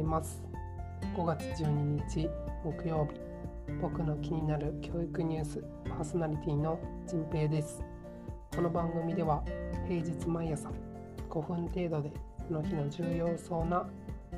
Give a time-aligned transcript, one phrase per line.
[0.00, 0.42] います。
[1.16, 1.70] 5月12
[2.08, 2.28] 日
[2.64, 3.20] 木曜日。
[3.80, 7.82] 僕の気になる教育ニュースパーソナリティの陣平です。
[8.54, 9.44] この番組では
[9.86, 10.70] 平日毎朝
[11.28, 12.10] 5分程度で
[12.48, 13.86] その日の重要そうな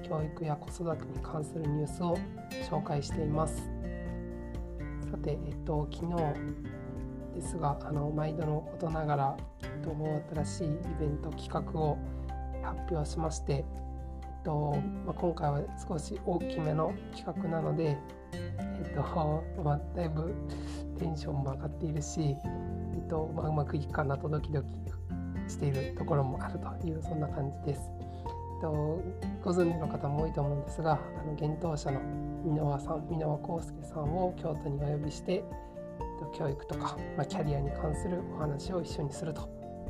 [0.03, 2.19] 教育や子育てに関するニュースを
[2.69, 3.71] 紹介しています。
[5.11, 6.17] さて、えっと、昨日
[7.35, 9.97] ですがあの毎度のことながら、えっと、
[10.35, 10.69] 新しいイ
[11.01, 11.97] ベント企画を
[12.63, 13.65] 発表しまして、
[14.43, 17.97] とまあ、今回は少し大きめの企画なので、
[18.33, 19.03] えっと
[19.63, 20.35] まあ、だいぶ
[20.99, 22.37] テンションも上がっているし、
[22.95, 24.69] えっとまあ、うまくいくかなとドキドキ
[25.49, 27.91] しているところもあるというそんな感じです。
[28.63, 29.03] と
[29.43, 32.01] ご存知の方も多いと思うんですがあの幻冬舎の
[32.45, 35.45] 箕輪さん箕輪康介さんを京都にお呼びして
[36.33, 39.43] 教育とか、まあ、キャリアに関するお話を一緒にすると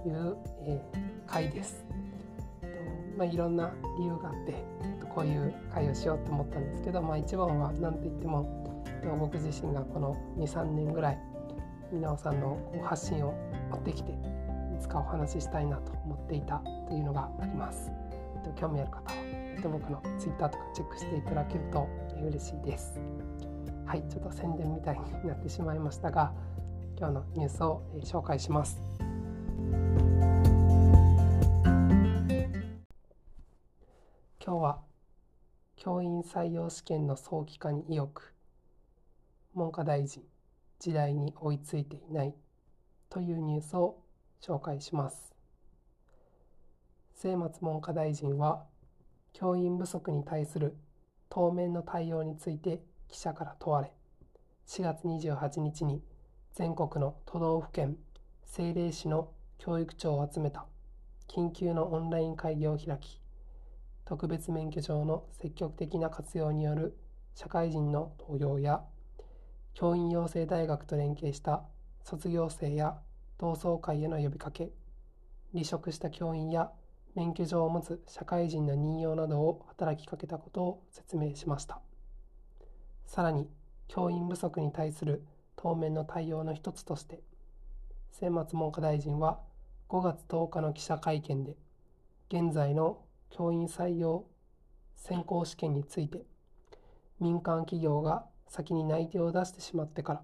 [0.06, 1.84] いう、えー、会です。
[3.16, 4.64] まあ、いろんな理由があって、
[5.14, 8.62] こういう会をしようと思ったんですけど、まあ、一番は何といっても
[9.18, 11.18] 僕自身がこの23年ぐらい
[11.92, 13.34] 皆尾さんの発信を
[13.70, 14.14] 持ってきてい
[14.80, 17.90] つかお話ししたいなと思っていたというのがあります。
[18.56, 19.12] 興味ある方は
[19.62, 21.88] 僕の Twitter とかチェックしていただけると
[22.20, 22.98] 嬉しいです。
[23.86, 26.32] はい、ちょっと宣伝みたいになってしまいましたが
[26.98, 28.80] 今日のニュースを紹介します。
[34.44, 34.80] 今日は
[35.76, 38.34] 教員採用試験の早期化に意欲
[39.54, 40.24] 文科大臣
[40.80, 42.34] 時代に追いついていない
[43.08, 44.02] というニュースを
[44.44, 45.32] 紹介します。
[47.14, 48.64] 末松文科大臣は
[49.32, 50.76] 教員不足に対する
[51.28, 53.92] 当面の対応について記者から問われ
[54.66, 56.02] 4月28日に
[56.52, 57.96] 全国の都道府県
[58.42, 60.66] 政令市の教育長を集めた
[61.28, 63.21] 緊急のオンライン会議を開き
[64.04, 66.96] 特別免許証の積極的な活用による
[67.34, 68.82] 社会人の登用や
[69.74, 71.62] 教員養成大学と連携した
[72.04, 72.98] 卒業生や
[73.38, 74.70] 同窓会への呼びかけ
[75.52, 76.70] 離職した教員や
[77.14, 81.80] 免許状を持つ社会人の任用などを働きかけたことを説明しました。
[83.04, 83.46] さらに
[83.88, 85.22] 教員不足に対する
[85.56, 87.22] 当面の対応の一つとして
[88.12, 89.40] 末松文科大臣は
[89.90, 91.56] 5月10日の記者会見で
[92.30, 93.02] 現在の
[93.32, 94.24] 教員採用
[94.94, 96.22] 選考試験について
[97.18, 100.22] 民間企業が先に内定を出してしまってから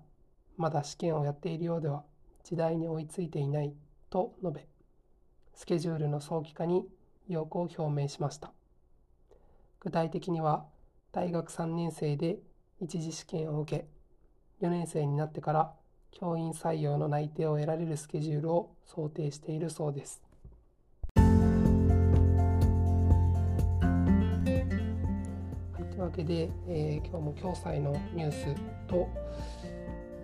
[0.56, 2.04] まだ試験をやっているようでは
[2.44, 3.74] 時代に追いついていない
[4.10, 4.66] と述べ
[5.54, 6.86] スケジュールの早期化に
[7.28, 8.52] 意欲を表明しました。
[9.80, 10.66] 具体的には
[11.12, 12.38] 大学3年生で
[12.80, 13.78] 一次試験を受
[14.60, 15.72] け4年生になってから
[16.10, 20.22] 教員採用の内定を得られるスケジュールを想定しているそうです。
[26.08, 28.46] わけで、えー、今日も共済のニュース
[28.86, 29.10] と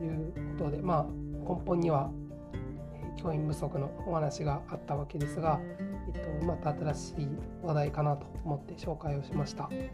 [0.03, 1.07] いうことで、まあ、
[1.47, 2.11] 根本には、
[3.23, 5.61] 教員不足のお話があったわけですが、
[6.15, 7.29] えっと、また新しい
[7.63, 9.69] 話題かなと思って紹介をしました。
[9.71, 9.91] え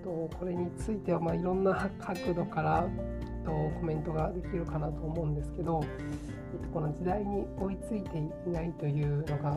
[0.00, 9.50] っと、これについては、まあ、いろんな角度から、えっと、コメントができるかなと思うんですけど、えっと、この時代に追いついていないというのが、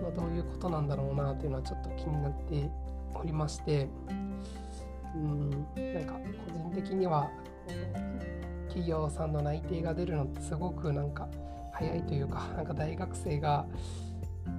[0.00, 2.70] まあ、どういうことなんだろうなというのはちょっと気になって
[3.14, 3.88] おりまして
[5.14, 7.30] うんなんか個人的には
[8.68, 11.28] 企業さんの内定が出るのってすごくなんか
[11.72, 13.66] 早いというかなんか大学生が
[14.46, 14.52] な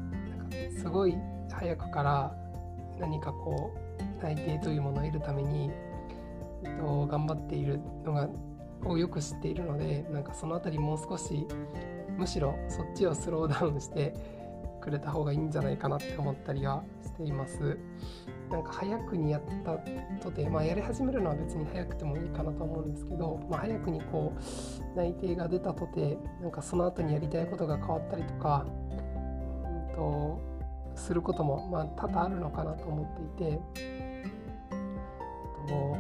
[0.45, 1.15] んかすごい
[1.51, 2.35] 早くから
[2.99, 5.69] 何かこう内定というものを得るために、
[6.63, 8.29] えっと、頑張っているのが
[8.85, 11.47] をよく知っているのでなんかその辺りもう少し
[12.17, 14.13] むしろそっちをスローダウンして
[14.81, 17.77] くれた方がいいんじゃないかなって思ったりはしています。
[18.49, 19.77] なんか早くにやった
[20.23, 28.65] とて、まあ、やり始めるのは別に早くてもいいかなと思うんですけど、まあ、早くにこう内定が出たとてなんかその後にやりたいことが変わったりとか、
[29.89, 30.41] うんと、
[30.95, 33.59] することも、まあ、多々あるのかなと思っていて、
[35.67, 35.97] と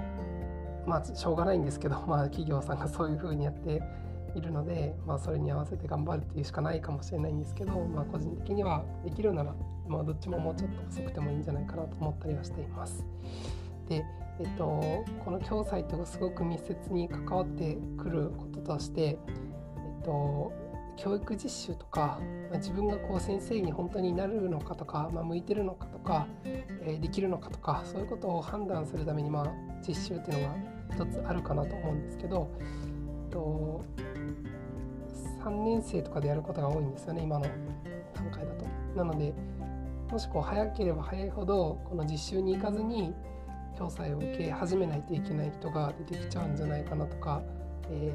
[0.85, 3.81] まあしょうがないんですけど、まあ、企業さんがそういうふうにやって
[4.37, 9.55] いるので、まあ、それに合わせて頑張るっていうしかないかもしれないんですけど、まあ、個人的にはできるなら
[9.87, 13.05] まあ、どっちももうちょっと遅くてもいいんじゃないかなと思ったりはしています。
[13.87, 14.03] で、
[14.39, 14.81] えっと、
[15.23, 19.17] この共済とすごく密接に関わってくることとして、え
[20.01, 20.51] っと、
[20.97, 29.53] 教育実習とか、まあ、自分がこう先生に本当になるのかとか、まあ、向いてるのかとか、えー、できるのかとかそういうことを判断するために、まあ、
[29.87, 30.55] 実習っていうのが
[30.95, 33.85] 一つあるかなと思うんですけど、えっと、
[35.45, 37.45] 3年生とかでやることが多いんですよね今の
[38.15, 38.65] 段階だと。
[38.95, 39.33] なので
[40.11, 43.13] もしこう早ければ早いほどこの実習に行かずに
[43.77, 47.43] 共済を受け始めないといけない人が出てきちゃうんじゃないかなとか、
[47.89, 48.11] え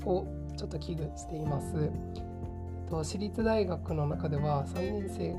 [0.00, 0.26] ー、を
[0.56, 1.74] ちょっと危惧しています。
[1.76, 1.88] え
[2.86, 5.36] っと、私立大学の中では3年生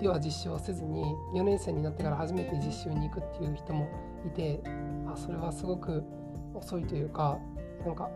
[0.00, 1.04] では実習をせずに
[1.34, 3.88] 4年生になってから初めて実習に行くっていう人も
[4.26, 4.60] いて
[5.06, 6.02] あそれはすごく
[6.54, 7.38] 遅いというか
[7.84, 8.10] なんか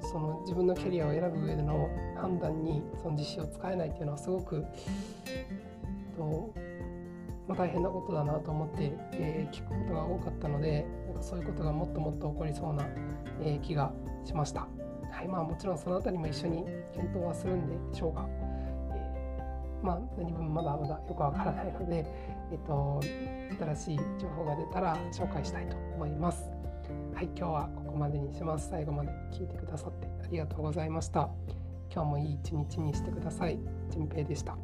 [0.00, 4.64] その自分のキャリアを選ぶ上での判断にその実習を使えないっていうのはすごく
[6.16, 6.52] と、
[7.46, 12.86] まあ、大変なことだなと思って、えー、聞くことが多かったのでなんかそういうことがもっともっと起こりそうな、
[13.42, 13.92] えー、気が
[14.24, 14.66] しました。
[15.10, 18.26] はいまあ、もちろんその辺りも一緒に検討はするんでしょうが、
[18.92, 22.04] えー、まあ、何分まだまだよくわからないので、
[22.52, 23.00] えーと
[23.58, 26.48] 新しい情報が出たら紹介したいと思います。
[27.14, 27.68] はい、今日は
[27.98, 28.70] までにします。
[28.70, 31.28] 最後まで聞いてくださってありがとうございました。
[31.92, 33.58] 今日もいい一日にしてください。
[33.90, 34.56] ぺ平でした。